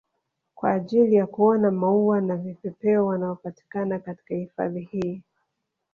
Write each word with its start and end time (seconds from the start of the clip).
Kwa 0.55 0.71
ajili 0.71 1.15
ya 1.15 1.27
kuona 1.27 1.71
maua 1.71 2.21
na 2.21 2.37
vipepeo 2.37 3.05
wanaopatikana 3.05 3.99
katika 3.99 4.35
hifadhi 4.35 4.81
hii 4.81 5.21